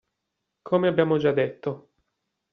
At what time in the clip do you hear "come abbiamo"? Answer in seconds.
0.63-1.19